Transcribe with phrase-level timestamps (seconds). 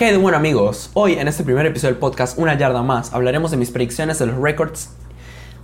[0.00, 0.88] ¿Qué bueno amigos?
[0.94, 4.24] Hoy en este primer episodio del podcast Una yarda más hablaremos de mis predicciones de
[4.24, 4.88] los récords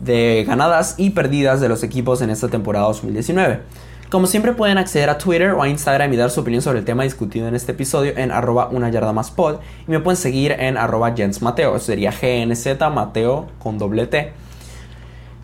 [0.00, 3.60] de ganadas y perdidas de los equipos en esta temporada 2019.
[4.10, 6.84] Como siempre pueden acceder a Twitter o a Instagram y dar su opinión sobre el
[6.84, 10.52] tema discutido en este episodio en arroba una yarda más pod y me pueden seguir
[10.52, 14.34] en arroba Jens Mateo, eso sería GNZ Mateo con doble T.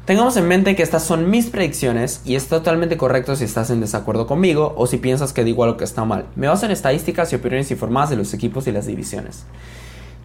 [0.05, 3.81] Tengamos en mente que estas son mis predicciones y es totalmente correcto si estás en
[3.81, 6.27] desacuerdo conmigo o si piensas que digo algo que está mal.
[6.35, 9.45] Me baso en estadísticas y opiniones informadas de los equipos y las divisiones.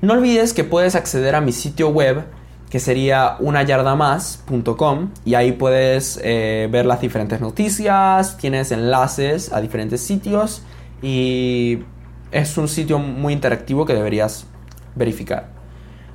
[0.01, 2.23] No olvides que puedes acceder a mi sitio web
[2.71, 10.01] que sería unayardamás.com y ahí puedes eh, ver las diferentes noticias, tienes enlaces a diferentes
[10.01, 10.63] sitios
[11.03, 11.83] y
[12.31, 14.47] es un sitio muy interactivo que deberías
[14.95, 15.49] verificar.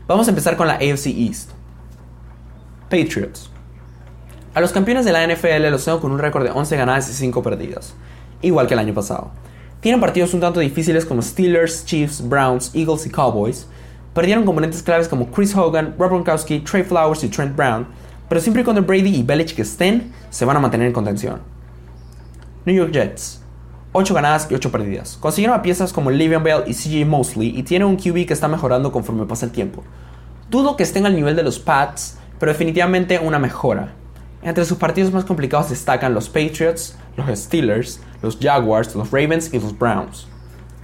[0.08, 1.50] Vamos a empezar con la AFC East.
[2.90, 3.51] Patriots.
[4.54, 7.14] A los campeones de la NFL los tengo con un récord de 11 ganadas y
[7.14, 7.94] 5 perdidas,
[8.42, 9.30] igual que el año pasado.
[9.80, 13.66] Tienen partidos un tanto difíciles como Steelers, Chiefs, Browns, Eagles y Cowboys.
[14.12, 17.86] Perdieron componentes claves como Chris Hogan, Rob Gronkowski, Trey Flowers y Trent Brown,
[18.28, 21.40] pero siempre y cuando Brady y Belichick estén, se van a mantener en contención.
[22.66, 23.40] New York Jets.
[23.92, 25.16] 8 ganadas y 8 perdidas.
[25.18, 28.48] Consiguieron a piezas como Le'Veon Bell y CJ Mosley y tienen un QB que está
[28.48, 29.82] mejorando conforme pasa el tiempo.
[30.50, 33.94] Dudo que estén al nivel de los Pats, pero definitivamente una mejora.
[34.42, 39.60] Entre sus partidos más complicados destacan los Patriots, los Steelers, los Jaguars, los Ravens y
[39.60, 40.26] los Browns.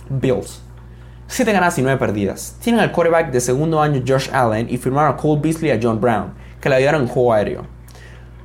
[0.08, 0.62] Bills.
[1.26, 2.56] 7 ganadas y 9 perdidas.
[2.62, 5.80] Tienen al quarterback de segundo año Josh Allen y firmaron a Cole Beasley y a
[5.82, 7.66] John Brown, que le ayudaron en juego aéreo.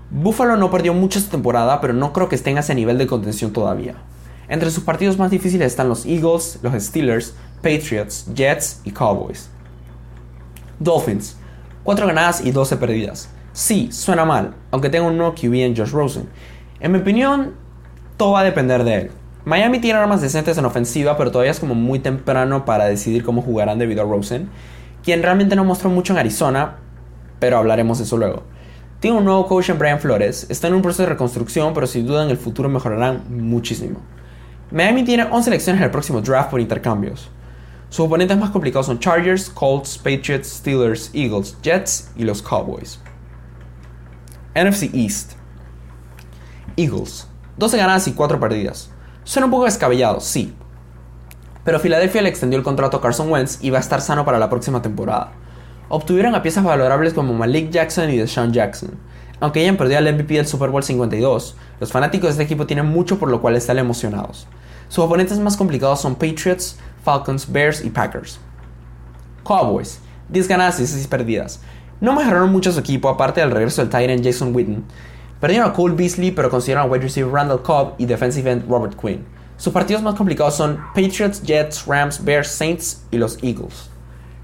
[0.09, 3.07] Buffalo no perdió mucho esta temporada, pero no creo que estén a ese nivel de
[3.07, 3.95] contención todavía.
[4.47, 9.49] Entre sus partidos más difíciles están los Eagles, los Steelers, Patriots, Jets y Cowboys.
[10.79, 11.37] Dolphins.
[11.83, 13.29] 4 ganadas y 12 perdidas.
[13.53, 16.27] Sí, suena mal, aunque tenga un nuevo QB en Josh Rosen.
[16.79, 17.53] En mi opinión,
[18.17, 19.11] todo va a depender de él.
[19.45, 23.43] Miami tiene armas decentes en ofensiva, pero todavía es como muy temprano para decidir cómo
[23.43, 24.49] jugarán debido a Rosen,
[25.03, 26.77] quien realmente no mostró mucho en Arizona,
[27.37, 28.41] pero hablaremos de eso luego.
[28.99, 32.07] Tiene un nuevo coach en Brian Flores, está en un proceso de reconstrucción, pero sin
[32.07, 33.99] duda en el futuro mejorarán muchísimo.
[34.71, 37.29] Miami tiene 11 selecciones en el próximo draft por intercambios.
[37.89, 42.99] Sus oponentes más complicados son Chargers, Colts, Patriots, Steelers, Eagles, Jets y los Cowboys.
[44.55, 45.33] NFC East.
[46.75, 47.27] Eagles.
[47.57, 48.89] 12 ganadas y 4 perdidas.
[49.23, 50.53] Suena un poco descabellado, sí.
[51.63, 54.39] Pero Filadelfia le extendió el contrato a Carson Wentz y va a estar sano para
[54.39, 55.31] la próxima temporada.
[55.89, 58.91] Obtuvieron a piezas valorables como Malik Jackson y Deshaun Jackson.
[59.39, 62.85] Aunque hayan perdido al MVP del Super Bowl 52, los fanáticos de este equipo tienen
[62.85, 64.47] mucho por lo cual están emocionados.
[64.87, 68.39] Sus oponentes más complicados son Patriots, Falcons, Bears y Packers.
[69.45, 69.99] Cowboys.
[70.29, 71.59] 10 ganadas y 6 perdidas.
[72.01, 74.83] No mejoraron mucho su equipo, aparte del regreso del Titan Jason Witten.
[75.39, 78.99] Perdieron a Cole Beasley, pero consiguieron a wide receiver Randall Cobb y defensive end Robert
[78.99, 79.25] Quinn.
[79.57, 83.89] Sus partidos más complicados son Patriots, Jets, Rams, Bears, Saints y los Eagles.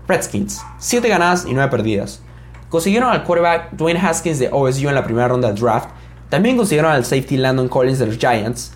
[0.08, 2.22] Redskins, 7 ganadas y 9 perdidas.
[2.70, 5.90] Consiguieron al quarterback Dwayne Haskins de OSU en la primera ronda del draft.
[6.30, 8.74] También consiguieron al safety Landon Collins de los Giants.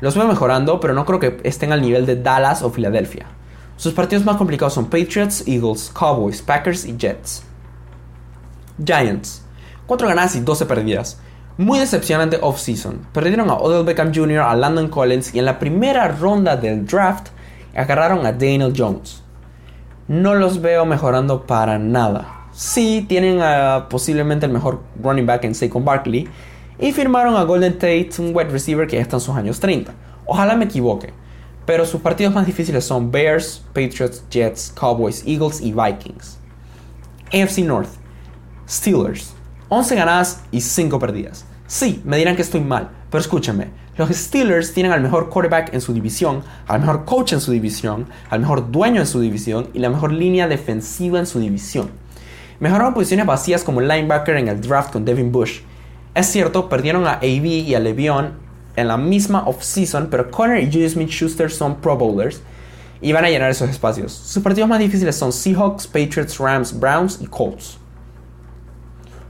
[0.00, 3.26] Los veo mejorando, pero no creo que estén al nivel de Dallas o Filadelfia.
[3.76, 7.42] Sus partidos más complicados son Patriots, Eagles, Cowboys, Packers y Jets.
[8.84, 9.42] Giants.
[9.86, 11.18] 4 ganadas y 12 perdidas.
[11.58, 13.06] Muy decepcionante off-season.
[13.12, 17.28] Perdieron a Odell Beckham Jr., a Landon Collins y en la primera ronda del draft
[17.74, 19.22] agarraron a Daniel Jones.
[20.08, 22.48] No los veo mejorando para nada.
[22.52, 26.28] Sí, tienen a posiblemente el mejor running back en Saquon Barkley
[26.78, 29.92] y firmaron a Golden Tate, un wide receiver que ya está en sus años 30.
[30.26, 31.12] Ojalá me equivoque,
[31.64, 36.38] pero sus partidos más difíciles son Bears, Patriots, Jets, Cowboys, Eagles y Vikings.
[37.32, 37.90] AFC North.
[38.68, 39.32] Steelers.
[39.68, 41.44] 11 ganadas y 5 perdidas.
[41.66, 43.68] Sí, me dirán que estoy mal, pero escúchenme.
[43.96, 48.06] Los Steelers tienen al mejor quarterback en su división, al mejor coach en su división,
[48.28, 51.90] al mejor dueño en su división y la mejor línea defensiva en su división.
[52.60, 55.60] Mejoraron posiciones vacías como linebacker en el draft con Devin Bush.
[56.14, 58.32] Es cierto, perdieron a AB y a Le'Veon
[58.76, 62.42] en la misma offseason, pero Connor y Julius Smith-Schuster son Pro Bowlers
[63.00, 64.12] y van a llenar esos espacios.
[64.12, 67.78] Sus partidos más difíciles son Seahawks, Patriots, Rams, Browns y Colts.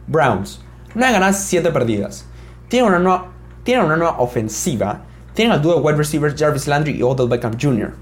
[0.06, 0.60] Browns.
[0.94, 2.26] 9 ganadas, 7 perdidas.
[2.68, 3.26] Tienen una, nueva,
[3.64, 5.02] tienen una nueva ofensiva.
[5.34, 7.92] Tienen al dúo de wide receivers Jarvis Landry y Odell Beckham Jr.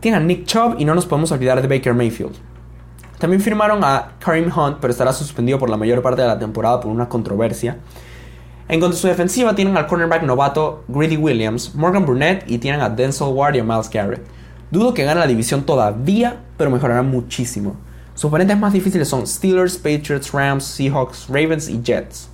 [0.00, 2.36] Tienen a Nick Chubb y no nos podemos olvidar de Baker Mayfield.
[3.18, 6.80] También firmaron a Kareem Hunt, pero estará suspendido por la mayor parte de la temporada
[6.80, 7.78] por una controversia.
[8.68, 12.80] En cuanto a su defensiva, tienen al cornerback novato Greedy Williams, Morgan Burnett y tienen
[12.80, 14.26] a Denzel Ward y a Miles Garrett.
[14.70, 17.76] Dudo que gane la división todavía, pero mejorarán muchísimo.
[18.14, 22.28] Sus oponentes más difíciles son Steelers, Patriots, Rams, Seahawks, Ravens y Jets.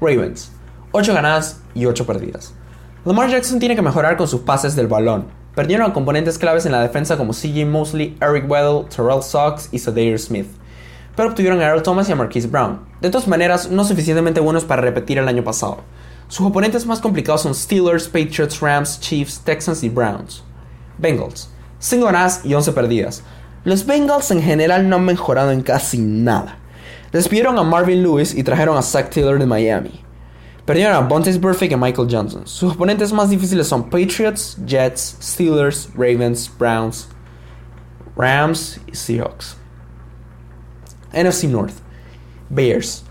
[0.00, 0.52] Ravens,
[0.92, 2.54] 8 ganadas y 8 perdidas.
[3.04, 5.26] Lamar Jackson tiene que mejorar con sus pases del balón,
[5.58, 9.80] Perdieron a componentes claves en la defensa como CJ Mosley, Eric Weddle, Terrell Sox y
[9.80, 10.46] Sadair Smith.
[11.16, 12.78] Pero obtuvieron a Earl Thomas y a Marquise Brown.
[13.00, 15.78] De todas maneras, no suficientemente buenos para repetir el año pasado.
[16.28, 20.44] Sus oponentes más complicados son Steelers, Patriots, Rams, Chiefs, Texans y Browns.
[20.96, 21.50] Bengals.
[21.80, 23.24] 5 ganadas y 11 perdidas.
[23.64, 26.58] Los Bengals en general no han mejorado en casi nada.
[27.12, 30.04] Despidieron a Marvin Lewis y trajeron a Zach Taylor de Miami.
[30.64, 32.42] Perdieron a Bontes Burfict y Michael Johnson.
[32.46, 37.08] Sus oponentes más difíciles son Patriots, Jets, Steelers, Ravens, Browns,
[38.16, 39.56] Rams y Seahawks.
[41.12, 41.72] NFC North.
[42.50, 43.04] Bears.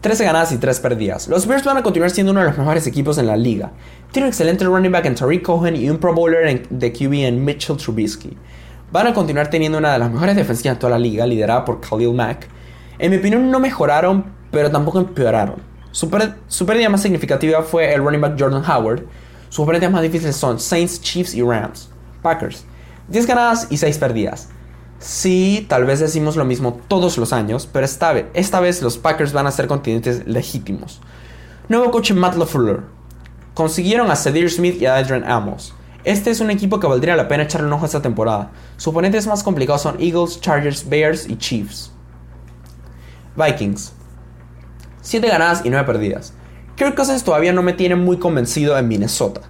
[0.00, 1.28] 13 ganadas y 3 perdidas.
[1.28, 3.72] Los Bears van a continuar siendo uno de los mejores equipos en la liga.
[4.12, 7.44] Tiene un excelente running back en Tariq Cohen y un Pro Bowler de QB en
[7.44, 8.36] Mitchell Trubisky.
[8.94, 11.80] Van a continuar teniendo una de las mejores defensivas de toda la liga, liderada por
[11.80, 12.46] Khalil Mack.
[13.00, 15.56] En mi opinión no mejoraron, pero tampoco empeoraron.
[15.90, 19.02] Su, pérdida más significativa fue el running back Jordan Howard.
[19.48, 21.90] Sus oponentes más difíciles son Saints, Chiefs y Rams.
[22.22, 22.66] Packers.
[23.08, 24.50] 10 ganadas y 6 perdidas.
[25.00, 28.96] Sí, tal vez decimos lo mismo todos los años, pero esta vez, esta vez los
[28.96, 31.00] Packers van a ser continentes legítimos.
[31.68, 32.84] Nuevo coach Matt LaFleur.
[33.54, 35.74] Consiguieron a Cedric Smith y a Adrian Amos.
[36.04, 38.50] Este es un equipo que valdría la pena echarle un ojo esta temporada.
[38.76, 41.92] Sus oponentes más complicados son Eagles, Chargers, Bears y Chiefs.
[43.36, 43.92] Vikings.
[45.00, 46.34] 7 ganadas y 9 perdidas.
[46.76, 49.40] Kirk Cousins todavía no me tiene muy convencido en Minnesota.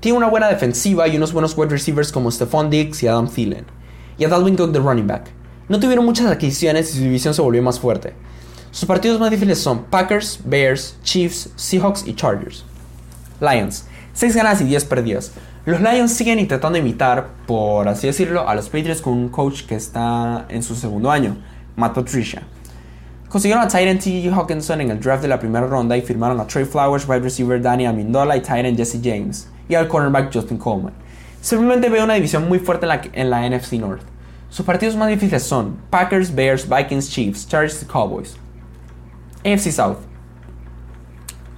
[0.00, 3.66] Tiene una buena defensiva y unos buenos wide receivers como Stephon Diggs y Adam Thielen.
[4.18, 5.30] Y a Dalvin Cook de running back.
[5.68, 8.14] No tuvieron muchas adquisiciones y su división se volvió más fuerte.
[8.72, 12.64] Sus partidos más difíciles son Packers, Bears, Chiefs, Seahawks y Chargers.
[13.40, 13.84] Lions.
[14.14, 15.32] 6 ganadas y 10 perdidas.
[15.66, 19.74] Los Lions siguen intentando imitar, por así decirlo, a los Patriots con un coach que
[19.74, 21.36] está en su segundo año,
[21.76, 22.42] Matt Patricia.
[23.28, 24.30] Consiguieron a Titan T.
[24.30, 27.60] Hawkinson en el draft de la primera ronda y firmaron a Trey Flowers, wide receiver
[27.60, 30.94] Danny Amendola y Titan Jesse James, y al cornerback Justin Coleman.
[31.42, 34.02] Simplemente veo una división muy fuerte en la, NFC North.
[34.48, 38.34] Sus partidos más difíciles son Packers, Bears, Vikings, Chiefs, Chargers y Cowboys.
[39.44, 39.98] AFC South.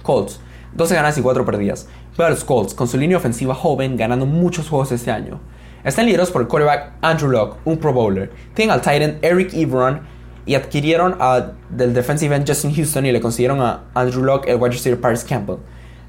[0.03, 0.41] Colts,
[0.73, 1.87] 12 ganas y 4 perdidas.
[2.15, 5.39] A los Colts con su línea ofensiva joven ganando muchos juegos este año.
[5.83, 8.31] Están liderados por el quarterback Andrew Locke, un Pro Bowler.
[8.53, 10.01] Tienen al Titan Eric Ebron
[10.45, 14.57] y adquirieron a, del defensive end Justin Houston y le consiguieron a Andrew Locke el
[14.57, 15.57] wide receiver Paris Campbell.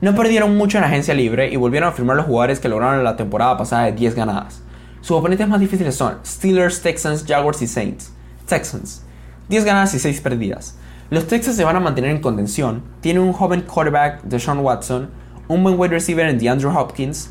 [0.02, 3.16] No perdieron mucho en agencia libre y volvieron a firmar los jugadores que lograron la
[3.16, 4.62] temporada pasada de 10 ganadas.
[5.00, 8.12] Sus oponentes más difíciles son Steelers, Texans, Jaguars y Saints.
[8.46, 9.02] Texans,
[9.48, 10.76] 10 ganadas y 6 perdidas.
[11.08, 12.82] Los Texans se van a mantener en contención.
[13.00, 17.30] Tienen un joven quarterback, Deshaun Watson, un buen wide receiver en DeAndre Hopkins.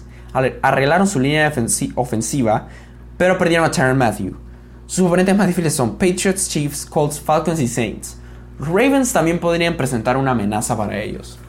[0.62, 1.54] Arreglaron su línea
[1.96, 2.68] ofensiva,
[3.18, 4.36] pero perdieron a Tyron Matthew.
[4.86, 8.18] Sus oponentes más difíciles son Patriots, Chiefs, Colts, Falcons y Saints.
[8.60, 11.40] Ravens también podrían presentar una amenaza para ellos.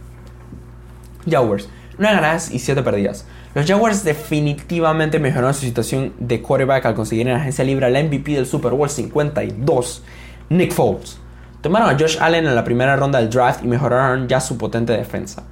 [1.28, 1.69] Jaguars,
[1.99, 3.26] 9 ganadas y 7 perdidas.
[3.55, 8.05] Los Jaguars definitivamente mejoraron su situación de quarterback al conseguir en la agencia libre al
[8.05, 10.02] MVP del Super Bowl 52,
[10.50, 11.19] Nick Foles.
[11.61, 14.93] Tomaron a Josh Allen en la primera ronda del draft y mejoraron ya su potente
[14.93, 15.44] defensa.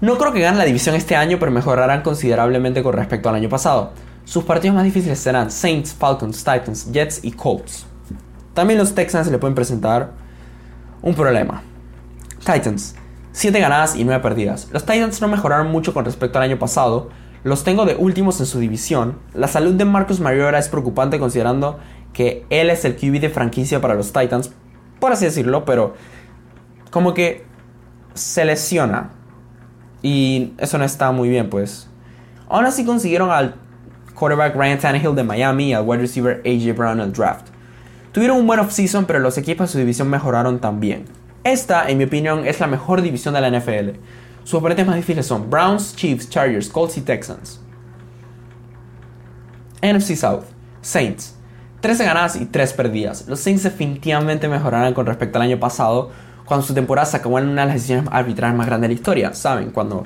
[0.00, 3.50] No creo que ganen la división este año, pero mejorarán considerablemente con respecto al año
[3.50, 3.92] pasado.
[4.24, 7.84] Sus partidos más difíciles serán Saints, Falcons, Titans, Jets y Colts.
[8.54, 10.12] También los Texans le pueden presentar
[11.02, 11.62] un problema.
[12.38, 12.94] Titans,
[13.32, 14.68] 7 ganadas y 9 perdidas.
[14.72, 17.10] Los Titans no mejoraron mucho con respecto al año pasado.
[17.44, 19.18] Los tengo de últimos en su división.
[19.34, 21.78] La salud de Marcus Mariota es preocupante considerando
[22.14, 24.50] que él es el QB de franquicia para los Titans,
[24.98, 25.94] por así decirlo, pero
[26.90, 27.44] como que
[28.14, 29.19] se lesiona.
[30.02, 31.88] Y eso no está muy bien, pues.
[32.48, 33.54] Aún así consiguieron al
[34.14, 37.46] quarterback Ryan Tannehill de Miami y al wide receiver AJ Brown en el draft.
[38.12, 41.04] Tuvieron un buen offseason, pero los equipos de su división mejoraron también.
[41.44, 43.98] Esta, en mi opinión, es la mejor división de la NFL.
[44.44, 47.60] Sus oponentes más difíciles son Browns, Chiefs, Chargers, Colts y Texans.
[49.82, 50.44] NFC South,
[50.82, 51.36] Saints.
[51.80, 53.26] 13 ganadas y 3 perdidas.
[53.28, 56.10] Los Saints definitivamente mejorarán con respecto al año pasado,
[56.50, 58.98] cuando su temporada se acabó en una de las decisiones arbitrales más grandes de la
[58.98, 59.34] historia.
[59.34, 59.70] ¿Saben?
[59.70, 60.04] Cuando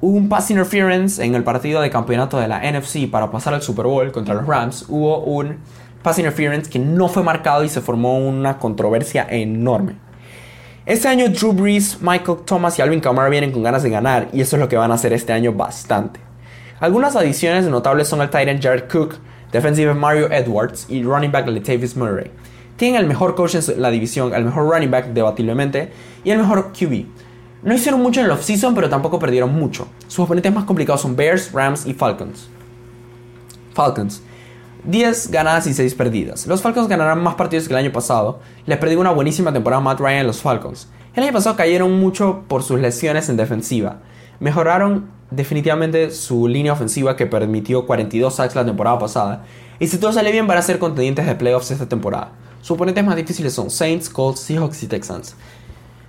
[0.00, 3.62] Hubo un pass interference en el partido de campeonato de la NFC para pasar al
[3.62, 4.84] Super Bowl contra los Rams.
[4.88, 5.56] Hubo un
[6.00, 9.96] pass interference que no fue marcado y se formó una controversia enorme.
[10.86, 14.42] Este año Drew Brees, Michael Thomas y Alvin Kamara vienen con ganas de ganar y
[14.42, 16.20] eso es lo que van a hacer este año bastante.
[16.78, 19.16] Algunas adiciones notables son el Titan Jared Cook,
[19.50, 22.30] defensive Mario Edwards y running back Latavius Murray.
[22.78, 25.90] Tienen el mejor coach en la división, el mejor running back debatiblemente
[26.22, 27.06] y el mejor QB.
[27.64, 29.88] No hicieron mucho en el offseason, pero tampoco perdieron mucho.
[30.06, 32.48] Sus oponentes más complicados son Bears, Rams y Falcons.
[33.74, 34.22] Falcons.
[34.84, 36.46] 10 ganadas y 6 perdidas.
[36.46, 38.38] Los Falcons ganarán más partidos que el año pasado.
[38.64, 40.88] Les perdí una buenísima temporada a Matt Ryan en los Falcons.
[41.16, 44.02] El año pasado cayeron mucho por sus lesiones en defensiva.
[44.38, 49.44] mejoraron definitivamente su línea ofensiva que permitió 42 sacks la temporada pasada.
[49.80, 52.32] Y si todo sale bien van a ser contendientes de playoffs esta temporada.
[52.68, 55.34] Sus oponentes más difíciles son Saints, Colts, Seahawks y Texans.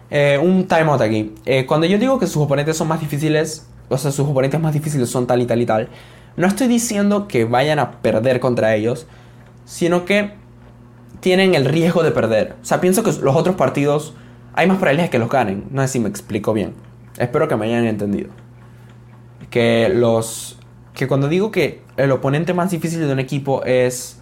[0.10, 1.34] Eh, un timeout aquí.
[1.46, 4.74] Eh, cuando yo digo que sus oponentes son más difíciles, o sea, sus oponentes más
[4.74, 5.88] difíciles son tal y tal y tal,
[6.36, 9.08] no estoy diciendo que vayan a perder contra ellos,
[9.64, 10.34] sino que
[11.22, 12.58] tienen el riesgo de perder.
[12.62, 14.14] O sea, pienso que los otros partidos
[14.54, 15.64] hay más probabilidades que los ganen.
[15.72, 16.74] No sé si me explico bien.
[17.18, 18.32] Espero que me hayan entendido.
[19.50, 20.60] Que los.
[20.94, 24.20] Que cuando digo que el oponente más difícil de un equipo es.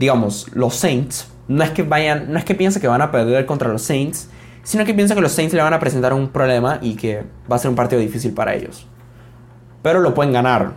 [0.00, 1.28] Digamos, los Saints.
[1.48, 2.32] No es que vayan.
[2.32, 4.28] No es que piense que van a perder contra los Saints.
[4.62, 7.56] Sino que piensa que los Saints le van a presentar un problema y que va
[7.56, 8.86] a ser un partido difícil para ellos.
[9.82, 10.74] Pero lo pueden ganar.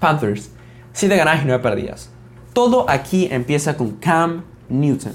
[0.00, 0.50] Panthers.
[0.92, 2.10] 7 ganadas y 9 perdidas.
[2.52, 5.12] Todo aquí empieza con Cam Newton,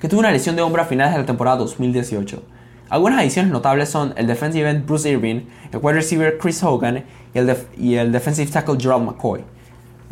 [0.00, 2.42] que tuvo una lesión de hombro a finales de la temporada 2018.
[2.88, 7.04] Algunas adiciones notables son el defensive end Bruce Irving, el wide receiver Chris Hogan
[7.34, 9.44] y el, y el defensive tackle Gerald McCoy.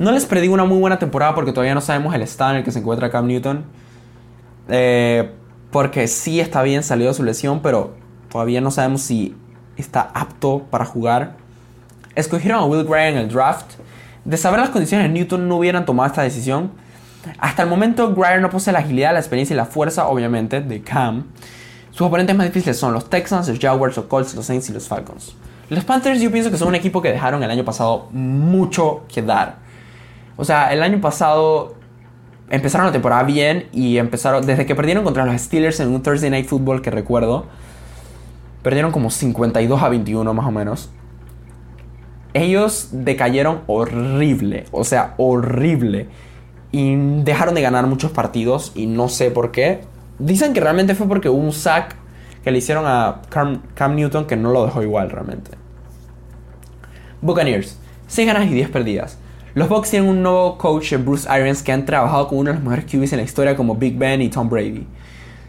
[0.01, 2.65] No les predigo una muy buena temporada porque todavía no sabemos el estado en el
[2.65, 3.67] que se encuentra Cam Newton.
[4.71, 5.31] Eh,
[5.71, 7.93] porque sí está bien salido de su lesión, pero
[8.31, 9.37] todavía no sabemos si
[9.77, 11.37] está apto para jugar.
[12.15, 13.75] Escogieron a Will Gray en el draft
[14.25, 16.71] de saber las condiciones de Newton no hubieran tomado esta decisión.
[17.39, 20.81] Hasta el momento, Grier no posee la agilidad, la experiencia y la fuerza, obviamente, de
[20.81, 21.25] Cam.
[21.91, 24.89] Sus oponentes más difíciles son los Texans, los Jaguars, los Colts, los Saints y los
[24.89, 25.37] Falcons.
[25.69, 29.21] Los Panthers yo pienso que son un equipo que dejaron el año pasado mucho que
[29.21, 29.69] dar.
[30.41, 31.77] O sea, el año pasado
[32.49, 36.31] empezaron la temporada bien y empezaron, desde que perdieron contra los Steelers en un Thursday
[36.31, 37.47] Night Football que recuerdo,
[38.63, 40.91] perdieron como 52 a 21 más o menos
[42.35, 46.09] ellos decayeron horrible, o sea, horrible.
[46.73, 46.95] Y
[47.25, 49.81] dejaron de ganar muchos partidos y no sé por qué.
[50.19, 51.97] Dicen que realmente fue porque hubo un sack
[52.45, 55.51] que le hicieron a Cam, Newton que no lo dejó igual realmente.
[57.21, 59.19] Buccaneers, 6 ganas y 10 perdidas.
[59.53, 62.63] Los Bucks tienen un nuevo coach, Bruce Irons, que han trabajado con uno de los
[62.63, 64.87] mejores QBs en la historia como Big Ben y Tom Brady.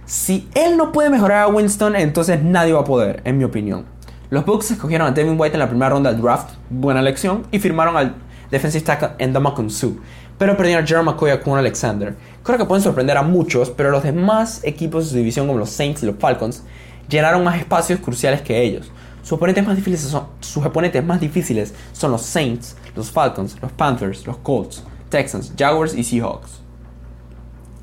[0.05, 3.85] Si él no puede mejorar a Winston, entonces nadie va a poder, en mi opinión.
[4.31, 7.59] Los Bucks escogieron a Devin White en la primera ronda del draft, buena elección, y
[7.59, 8.15] firmaron al
[8.49, 9.99] defensive tackle Endama Su,
[10.39, 12.15] pero perdieron a Jerome McCoy a Alexander.
[12.41, 15.69] Creo que pueden sorprender a muchos, pero los demás equipos de su división como los
[15.69, 16.63] Saints y los Falcons
[17.07, 18.91] llenaron más espacios cruciales que ellos.
[19.21, 23.71] Sus oponentes más difíciles son, sus oponentes más difíciles son los Saints, los Falcons, los
[23.71, 26.61] Panthers, los Colts, Texans, Jaguars y Seahawks.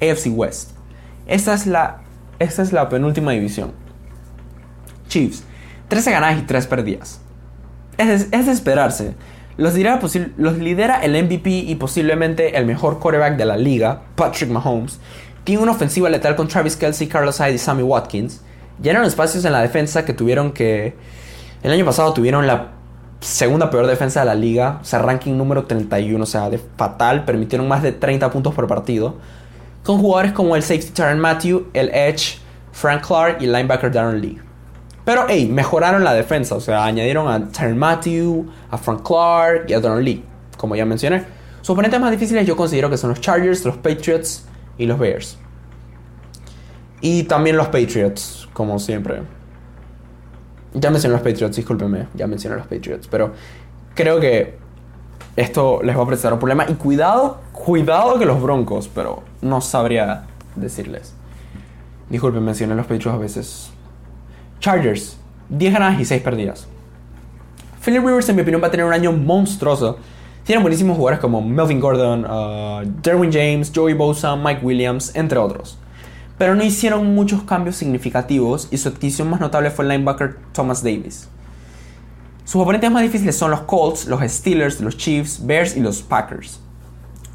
[0.00, 0.70] AFC West.
[1.26, 2.02] Esta es la,
[2.38, 3.72] esta es la penúltima división.
[5.08, 5.44] Chiefs
[5.88, 7.20] 13 ganadas y 3 perdidas.
[7.96, 9.14] Es, de esperarse.
[9.56, 10.00] Los lidera,
[10.36, 15.00] los lidera, el MVP y posiblemente el mejor quarterback de la liga, Patrick Mahomes.
[15.42, 18.42] Tiene una ofensiva letal con Travis Kelsey, Carlos Hyde y Sammy Watkins.
[18.80, 20.94] Llenaron espacios en la defensa que tuvieron que...
[21.62, 22.68] El año pasado tuvieron la
[23.20, 27.24] segunda peor defensa de la liga, o sea, ranking número 31, o sea, de fatal,
[27.24, 29.16] permitieron más de 30 puntos por partido,
[29.82, 32.38] con jugadores como el safety Tyron Matthew, el edge
[32.72, 34.38] Frank Clark y el linebacker Darren Lee.
[35.04, 36.54] Pero, hey, mejoraron la defensa.
[36.54, 40.22] O sea, añadieron a Terry Matthew, a Frank Clark y a Donald Lee.
[40.58, 41.24] Como ya mencioné.
[41.62, 44.46] Sus oponentes más difíciles yo considero que son los Chargers, los Patriots
[44.76, 45.38] y los Bears.
[47.00, 49.22] Y también los Patriots, como siempre.
[50.74, 52.06] Ya mencioné los Patriots, discúlpenme.
[52.14, 53.08] Ya mencioné los Patriots.
[53.08, 53.32] Pero
[53.94, 54.56] creo que
[55.36, 56.66] esto les va a presentar un problema.
[56.68, 58.88] Y cuidado, cuidado que los Broncos.
[58.94, 60.24] Pero no sabría
[60.56, 61.14] decirles.
[62.10, 63.70] Disculpen, mencioné los Patriots a veces.
[64.60, 65.16] Chargers,
[65.48, 66.66] 10 ganadas y 6 perdidas.
[67.84, 69.98] Philip Rivers, en mi opinión, va a tener un año monstruoso.
[70.44, 75.78] Tienen buenísimos jugadores como Melvin Gordon, uh, Derwin James, Joey Bosa, Mike Williams, entre otros.
[76.38, 80.82] Pero no hicieron muchos cambios significativos y su adquisición más notable fue el linebacker Thomas
[80.82, 81.28] Davis.
[82.44, 86.60] Sus oponentes más difíciles son los Colts, los Steelers, los Chiefs, Bears y los Packers.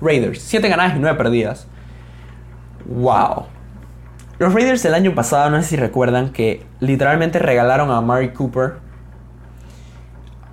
[0.02, 1.68] Raiders, 7 ganadas y 9 perdidas.
[2.86, 3.46] ¡Wow!
[4.40, 8.76] Los Raiders el año pasado, no sé si recuerdan, que literalmente regalaron a Mari Cooper.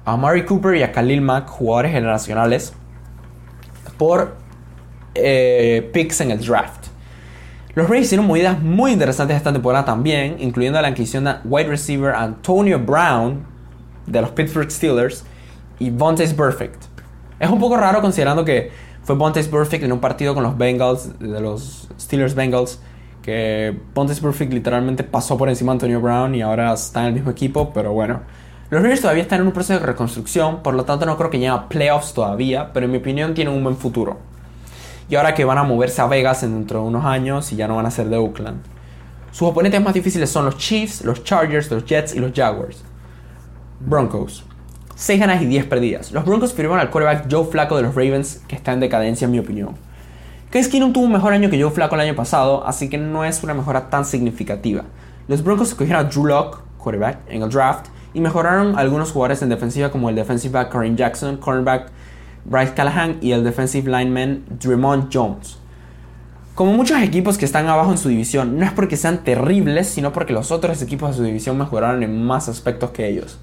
[0.05, 2.75] A Mari Cooper y a Khalil Mack, jugadores generacionales,
[3.97, 4.37] por
[5.15, 6.80] eh, picks en el draft.
[7.75, 12.13] Los Raiders hicieron movidas muy interesantes esta temporada también, incluyendo la adquisición de wide receiver
[12.15, 13.47] Antonio Brown
[14.07, 15.25] de los Pittsburgh Steelers
[15.79, 16.85] y Vontaze Perfect.
[17.39, 18.73] Es un poco raro considerando que
[19.03, 22.81] fue Vontaze Perfect en un partido con los Bengals, de los Steelers Bengals,
[23.23, 27.13] que Pontes Perfect literalmente pasó por encima de Antonio Brown y ahora está en el
[27.15, 28.23] mismo equipo, pero bueno.
[28.71, 31.39] Los Raiders todavía están en un proceso de reconstrucción, por lo tanto no creo que
[31.39, 34.19] lleguen a playoffs todavía, pero en mi opinión tienen un buen futuro.
[35.11, 37.77] Y ahora que van a moverse a Vegas dentro de unos años y ya no
[37.77, 38.63] van a ser de Oakland.
[39.33, 42.85] Sus oponentes más difíciles son los Chiefs, los Chargers, los Jets y los Jaguars.
[43.81, 44.45] Broncos.
[44.95, 46.13] 6 ganas y 10 perdidas.
[46.13, 49.33] Los Broncos firmaron al quarterback Joe Flacco de los Ravens, que está en decadencia en
[49.33, 49.75] mi opinión.
[50.51, 53.25] Case Keenum tuvo un mejor año que Joe Flacco el año pasado, así que no
[53.25, 54.85] es una mejora tan significativa.
[55.27, 59.49] Los Broncos escogieron a Drew Locke, quarterback, en el draft, y mejoraron algunos jugadores en
[59.49, 61.91] defensiva como el defensive back Kareem Jackson, cornerback
[62.45, 65.59] Bryce Callahan y el defensive lineman Dremont Jones.
[66.55, 70.13] Como muchos equipos que están abajo en su división, no es porque sean terribles, sino
[70.13, 73.39] porque los otros equipos de su división mejoraron en más aspectos que ellos.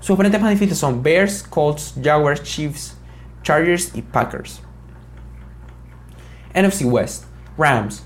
[0.00, 2.96] Sus oponentes más difíciles son Bears, Colts, Jaguars, Chiefs,
[3.42, 4.60] Chargers y Packers.
[6.54, 7.24] NFC West.
[7.58, 8.02] Rams.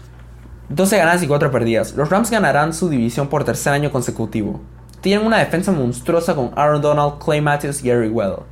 [0.68, 1.94] 12 ganadas y 4 perdidas.
[1.94, 4.60] Los Rams ganarán su división por tercer año consecutivo.
[5.00, 8.44] Tienen una defensa monstruosa con Aaron Donald, Clay Matthews y Eric Weddle.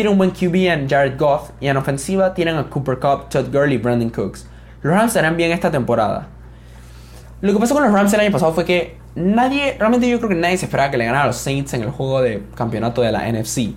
[0.00, 3.52] Tienen un buen QB en Jared Goff y en ofensiva tienen a Cooper Cup, Todd
[3.52, 4.46] Gurley y Brandon Cooks.
[4.80, 6.26] Los Rams harán bien esta temporada.
[7.42, 10.30] Lo que pasó con los Rams el año pasado fue que nadie, realmente yo creo
[10.30, 13.02] que nadie se esperaba que le ganara a los Saints en el juego de campeonato
[13.02, 13.74] de la NFC.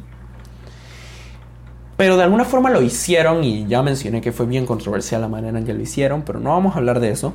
[1.97, 5.59] Pero de alguna forma lo hicieron y ya mencioné que fue bien controversial la manera
[5.59, 7.33] en que lo hicieron, pero no vamos a hablar de eso.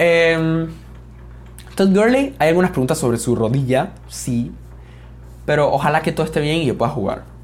[0.00, 0.66] Eh,
[1.76, 4.50] Todd Gurley, hay algunas preguntas sobre su rodilla, sí,
[5.44, 7.35] pero ojalá que todo esté bien y que pueda jugar.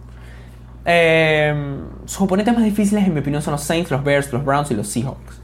[0.85, 1.55] Eh,
[2.07, 4.75] sus oponentes más difíciles en mi opinión son los Saints, los Bears, los Browns y
[4.75, 5.41] los Seahawks.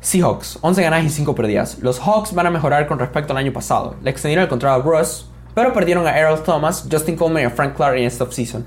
[0.00, 1.78] Seahawks, 11 ganadas y 5 perdidas.
[1.80, 3.96] Los Hawks van a mejorar con respecto al año pasado.
[4.02, 7.50] Le extendieron el contrato a Russ, pero perdieron a Errol Thomas, Justin Coleman y a
[7.50, 8.64] Frank Clark en esta offseason.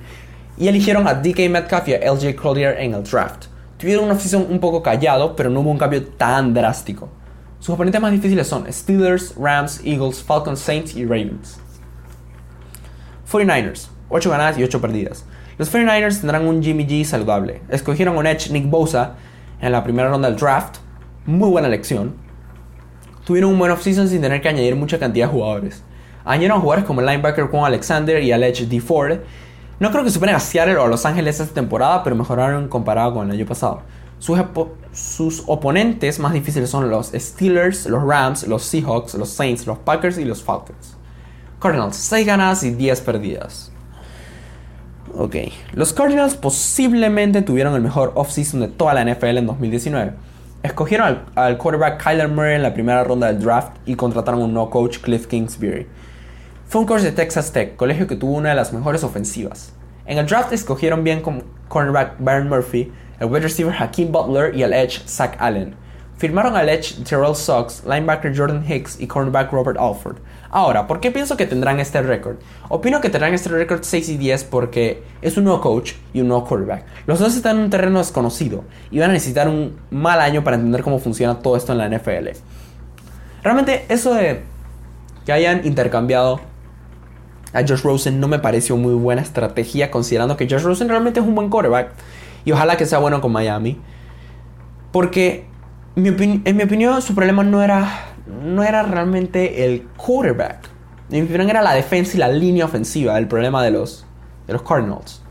[0.57, 3.45] Y eligieron a DK Metcalf y a LJ Collier en el draft.
[3.77, 7.09] Tuvieron una offseason un poco callado, pero no hubo un cambio tan drástico.
[7.59, 11.59] Sus oponentes más difíciles son Steelers, Rams, Eagles, Falcons, Saints y Ravens.
[13.31, 15.25] 49ers, 8 ganadas y 8 perdidas.
[15.57, 17.61] Los 49ers tendrán un Jimmy G saludable.
[17.69, 19.15] Escogieron un Edge Nick Bosa
[19.61, 20.77] en la primera ronda del draft.
[21.25, 22.15] Muy buena elección.
[23.25, 25.83] Tuvieron un buen offseason sin tener que añadir mucha cantidad de jugadores.
[26.25, 28.79] Añadieron jugadores como el linebacker Juan Alexander y el Edge D.
[28.79, 29.19] Ford.
[29.79, 33.13] No creo que superen a Seattle o a Los Ángeles esta temporada, pero mejoraron comparado
[33.13, 33.81] con el año pasado.
[34.19, 34.39] Sus,
[34.91, 40.19] sus, oponentes más difíciles son los Steelers, los Rams, los Seahawks, los Saints, los Packers
[40.19, 40.95] y los Falcons.
[41.59, 43.70] Cardinals, 6 ganadas y 10 perdidas.
[45.17, 45.35] Ok,
[45.73, 50.13] los Cardinals posiblemente tuvieron el mejor offseason de toda la NFL en 2019.
[50.63, 54.53] Escogieron al, quarterback Kyler Murray en la primera ronda del draft y contrataron a un
[54.53, 55.87] no coach Cliff Kingsbury.
[56.67, 59.73] Fue un coach de Texas Tech, colegio que tuvo una de las mejores ofensivas.
[60.05, 64.63] En el draft escogieron bien como cornerback Baron Murphy, el wide receiver Hakeem Butler y
[64.63, 65.75] el edge Zach Allen.
[66.21, 70.17] Firmaron al edge Terrell Sox, linebacker Jordan Hicks y cornerback Robert Alford.
[70.51, 72.35] Ahora, ¿por qué pienso que tendrán este récord?
[72.69, 76.27] Opino que tendrán este récord 6 y 10 porque es un nuevo coach y un
[76.27, 76.85] nuevo quarterback.
[77.07, 80.57] Los dos están en un terreno desconocido y van a necesitar un mal año para
[80.57, 82.37] entender cómo funciona todo esto en la NFL.
[83.41, 84.43] Realmente eso de
[85.25, 86.39] que hayan intercambiado
[87.51, 91.25] a Josh Rosen no me pareció muy buena estrategia considerando que Josh Rosen realmente es
[91.25, 91.93] un buen quarterback
[92.45, 93.79] y ojalá que sea bueno con Miami.
[94.91, 95.49] Porque
[95.95, 100.69] en mi opinión su problema no era no era realmente el quarterback.
[101.09, 104.05] En mi opinión era la defensa y la línea ofensiva el problema de los,
[104.47, 105.21] de los Cardinals.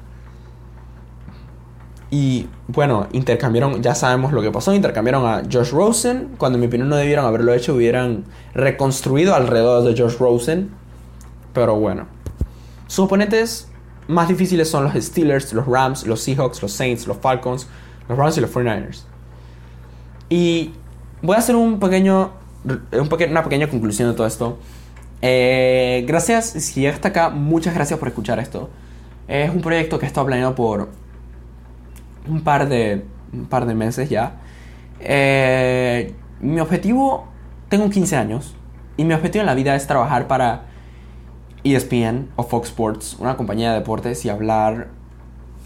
[2.10, 6.66] Y bueno, intercambiaron, ya sabemos lo que pasó, intercambiaron a Josh Rosen, cuando en mi
[6.66, 10.70] opinión no debieron haberlo hecho, hubieran reconstruido alrededor de Josh Rosen.
[11.54, 12.06] Pero bueno,
[12.88, 13.68] sus oponentes
[14.08, 17.68] más difíciles son los Steelers, los Rams, los Seahawks, los Saints, los Falcons,
[18.08, 19.04] los Browns y los 49ers.
[20.30, 20.72] Y
[21.20, 24.58] voy a hacer un pequeño una pequeña conclusión de todo esto.
[25.22, 28.70] Eh, gracias, si llegaste acá, muchas gracias por escuchar esto.
[29.28, 30.88] Es un proyecto que he estado planeando por
[32.28, 34.40] un par de, un par de meses ya.
[35.00, 37.28] Eh, mi objetivo,
[37.68, 38.54] tengo 15 años,
[38.96, 40.64] y mi objetivo en la vida es trabajar para
[41.64, 44.88] ESPN o Fox Sports, una compañía de deportes, y hablar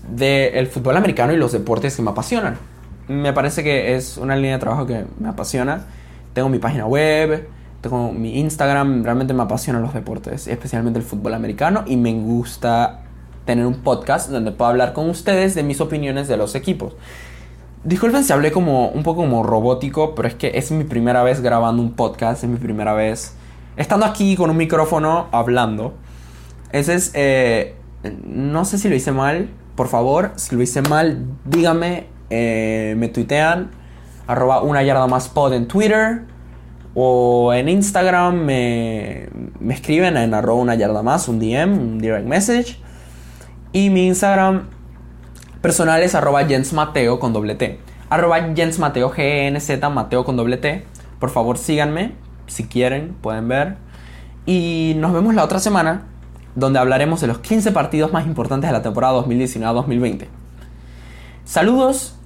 [0.09, 2.59] del fútbol americano y los deportes que me apasionan.
[3.09, 5.87] Me parece que es una línea de trabajo que me apasiona
[6.35, 7.49] tengo mi página web,
[7.81, 13.03] tengo mi Instagram, realmente me apasionan los deportes, especialmente el fútbol americano y me gusta
[13.47, 16.95] tener un podcast donde puedo hablar con ustedes de mis opiniones de los equipos.
[17.85, 21.41] Disculpen si hablé como un poco como robótico, pero es que es mi primera vez
[21.41, 23.35] grabando un podcast, es mi primera vez
[23.77, 25.95] estando aquí con un micrófono hablando.
[26.73, 27.77] Ese es, eh,
[28.25, 33.09] no sé si lo hice mal, por favor, si lo hice mal, dígame, eh, me
[33.09, 33.71] tuitean
[34.27, 36.23] arroba una yarda más pod en Twitter
[36.95, 39.29] o en Instagram me,
[39.69, 42.79] escriben en arroba una yarda más, un DM, un direct message.
[43.73, 44.69] Y mi Instagram
[45.61, 47.81] personal es arroba Jens Mateo con doble T.
[48.11, 50.85] Arroba Jens Mateo, G-N-Z, Mateo con doble T.
[51.19, 52.13] Por favor síganme,
[52.47, 53.77] si quieren, pueden ver.
[54.47, 56.07] Y nos vemos la otra semana
[56.55, 60.27] donde hablaremos de los 15 partidos más importantes de la temporada 2019-2020.
[61.45, 62.17] Saludos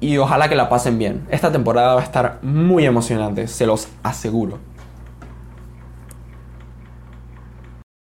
[0.00, 1.26] y ojalá que la pasen bien.
[1.30, 4.58] Esta temporada va a estar muy emocionante, se los aseguro.